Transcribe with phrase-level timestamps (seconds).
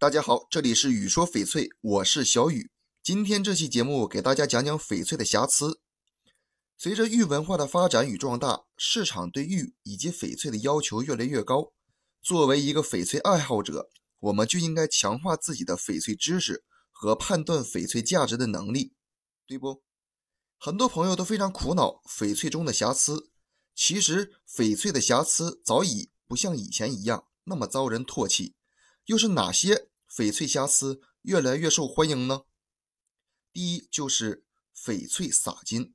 [0.00, 2.70] 大家好，这里是雨说翡翠，我是小雨。
[3.02, 5.80] 今天这期节目给大家讲讲翡翠的瑕疵。
[6.76, 11.72] 随着玉文化的发展与壮大，市场对玉以及翡翠的要求越来越高。
[12.22, 13.90] 作为一个翡翠爱好者，
[14.20, 16.62] 我们就应该强化自己的翡翠知识
[16.92, 18.92] 和判断翡翠价值的能力，
[19.48, 19.82] 对不？
[20.58, 23.32] 很多朋友都非常苦恼翡翠中的瑕疵。
[23.74, 28.54] 其实，翡翠的瑕疵早已不像以前一样那么遭人唾弃。
[29.08, 32.42] 又是哪些翡翠瑕疵越来越受欢迎呢？
[33.54, 34.44] 第一就是
[34.76, 35.94] 翡翠洒金。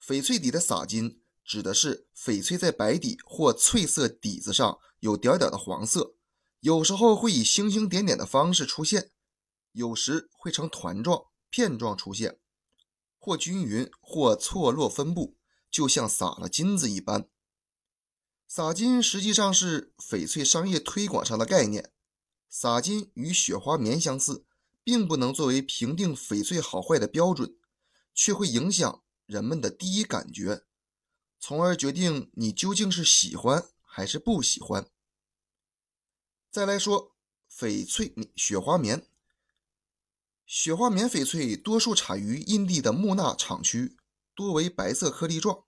[0.00, 6.14] 翡翠底的洒金指的是翡翠在白底或翠色底子上有点点的黄色，
[6.60, 9.10] 有时候会以星星点点的方式出现，
[9.72, 12.38] 有时会呈团状、片状出现，
[13.18, 15.36] 或均匀或错落分布，
[15.68, 17.28] 就像撒了金子一般。
[18.46, 21.92] 洒金实际上是翡翠商业推广上的概念。
[22.54, 24.44] 洒金与雪花棉相似，
[24.84, 27.56] 并不能作为评定翡翠好坏的标准，
[28.14, 30.64] 却会影响人们的第一感觉，
[31.40, 34.86] 从而决定你究竟是喜欢还是不喜欢。
[36.50, 37.16] 再来说
[37.50, 39.06] 翡翠雪花棉，
[40.44, 43.96] 雪花棉翡翠多数产于印地的木纳厂区，
[44.34, 45.64] 多为白色颗粒状，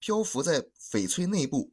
[0.00, 1.72] 漂浮在翡翠内部，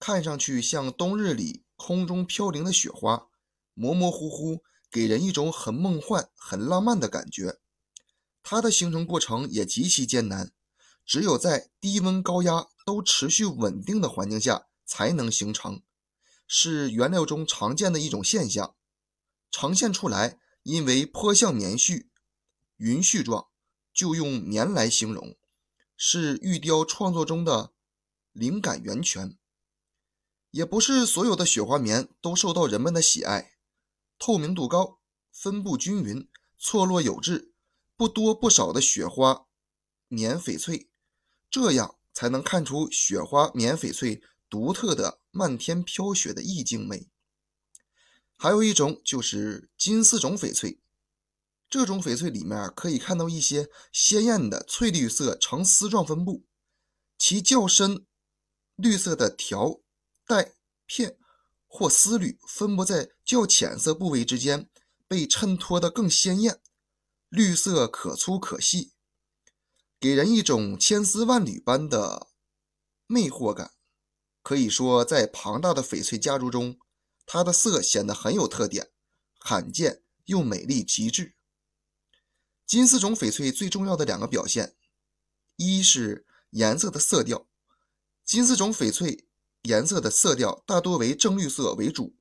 [0.00, 3.28] 看上去像冬日里空中飘零的雪花。
[3.74, 7.58] 模模糊糊，给人一种很梦幻、很浪漫的感觉。
[8.42, 10.52] 它的形成过程也极其艰难，
[11.04, 15.82] 只有在低温高压都持续稳定的环境下才能形成，
[16.46, 18.74] 是原料中常见的一种现象。
[19.50, 22.08] 呈现出来，因为颇像棉絮、
[22.76, 23.46] 云絮状，
[23.92, 25.36] 就用棉来形容，
[25.96, 27.72] 是玉雕创作中的
[28.32, 29.38] 灵感源泉。
[30.50, 33.53] 也不是所有的雪花棉都受到人们的喜爱。
[34.18, 35.00] 透明度高，
[35.32, 37.52] 分布均匀，错落有致，
[37.96, 39.46] 不多不少的雪花
[40.08, 40.88] 棉翡翠，
[41.50, 47.08] 这样才能看出雪花棉翡翠独特的漫天飘雪的意境美。
[48.36, 50.80] 还有一种就是金丝种翡翠，
[51.68, 56.44] 这种翡翠里面可以看到一些鲜艳的翠绿色呈丝状分布，
[57.18, 58.06] 其较深
[58.76, 59.80] 绿色的条
[60.26, 60.54] 带
[60.86, 61.18] 片。
[61.76, 64.70] 或丝缕分布在较浅色部位之间，
[65.08, 66.60] 被衬托得更鲜艳，
[67.28, 68.92] 绿色可粗可细，
[69.98, 72.28] 给人一种千丝万缕般的
[73.08, 73.72] 魅惑感。
[74.40, 76.78] 可以说，在庞大的翡翠家族中，
[77.26, 78.92] 它的色显得很有特点，
[79.40, 81.34] 罕见又美丽极致。
[82.64, 84.76] 金丝种翡翠最重要的两个表现，
[85.56, 87.48] 一是颜色的色调，
[88.24, 89.23] 金丝种翡翠。
[89.64, 92.14] 颜色的色调大多为正绿色为主，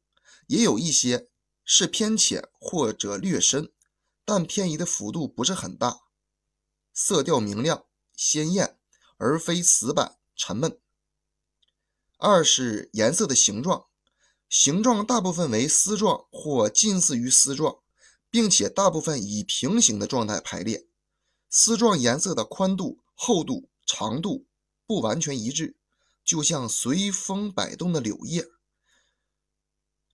[0.47, 1.27] 也有一些
[1.65, 3.73] 是偏浅或者略深，
[4.23, 5.99] 但偏移的幅度不是很大。
[6.93, 7.83] 色调明亮
[8.15, 8.77] 鲜艳，
[9.17, 10.79] 而非死板沉闷。
[12.17, 13.87] 二是颜色的形状，
[14.47, 17.79] 形状大部分为丝状或近似于丝状，
[18.29, 20.87] 并且大部分以平行的状态排列。
[21.49, 24.47] 丝状颜色的宽度、厚度、长度
[24.87, 25.75] 不完全一致。
[26.33, 28.47] 就像随风摆动的柳叶，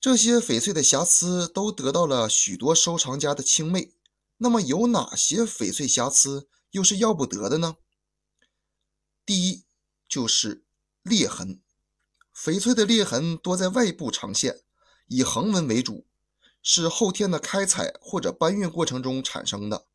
[0.01, 3.93] 这些翡翠的瑕疵都得到了许多收藏家的青睐。
[4.35, 7.77] 那么，有哪些翡翠瑕疵又是要不得的呢？
[9.25, 9.63] 第一
[10.09, 10.65] 就是
[11.03, 11.61] 裂痕，
[12.35, 14.59] 翡翠的裂痕多在外部呈现，
[15.07, 16.05] 以横纹为主，
[16.61, 19.87] 是后天的开采或者搬运过程中产生的。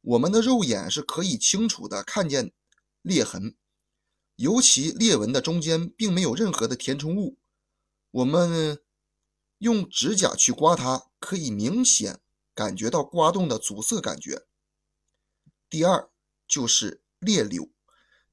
[0.00, 2.52] 我们的肉眼是可以清楚的看见
[3.02, 3.54] 裂痕。
[4.40, 7.36] 尤其裂纹的中间并没有任何的填充物，
[8.10, 8.80] 我们
[9.58, 12.20] 用指甲去刮它，可以明显
[12.54, 14.46] 感觉到刮动的阻塞感觉。
[15.68, 16.08] 第二
[16.48, 17.68] 就是裂柳，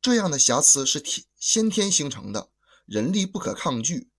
[0.02, 2.52] 这样的瑕疵是天先天形成的，
[2.86, 4.10] 人力不可抗拒。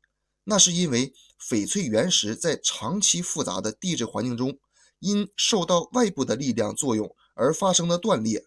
[0.45, 4.59] 那是因为翡翠原石在长期复杂的地质环境中，
[4.99, 8.47] 因受到外部的力量作用而发生的断裂。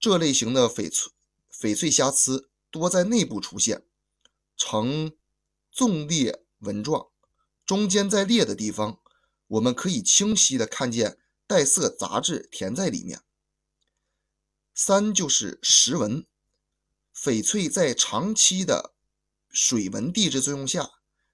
[0.00, 1.12] 这类型的翡翠
[1.52, 2.48] 翡翠瑕疵。
[2.72, 3.84] 多在内部出现，
[4.56, 5.12] 呈
[5.70, 7.08] 纵裂纹状，
[7.66, 8.98] 中间在裂的地方，
[9.46, 13.20] 我们可以清晰的看见带色杂质填在里面。
[14.74, 16.26] 三就是石纹，
[17.14, 18.94] 翡翠在长期的
[19.50, 20.90] 水文地质作用下，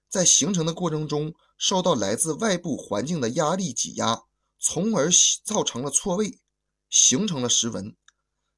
[0.09, 4.23] 在形成的过程中受到来自外部环境的压力挤压，
[4.59, 5.09] 从而
[5.45, 6.41] 造成了错位，
[6.89, 7.95] 形成了石纹。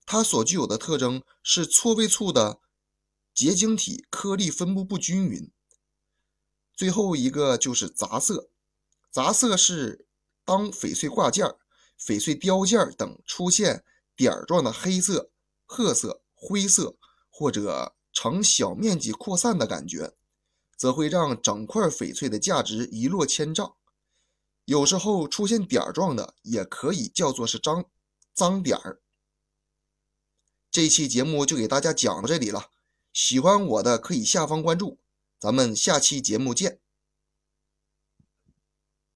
[0.04, 2.60] 它所具有的特征是错位处的。
[3.34, 5.52] 结晶体颗粒分布不均匀。
[6.74, 8.50] 最后一个就是杂色，
[9.12, 10.08] 杂色是
[10.44, 11.46] 当翡翠挂件、
[12.00, 13.84] 翡翠雕件等出现
[14.16, 15.32] 点状的黑色、
[15.66, 16.98] 褐色、灰色，
[17.30, 20.16] 或者呈小面积扩散的感觉，
[20.76, 23.76] 则会让整块翡翠的价值一落千丈。
[24.66, 27.86] 有时候出现点状的，也可以叫做是脏
[28.34, 29.02] 脏点儿。
[30.72, 32.72] 这期节目就给大家讲到这里了，
[33.14, 35.00] 喜欢我的可以下方关注，
[35.40, 36.81] 咱们下期节目见。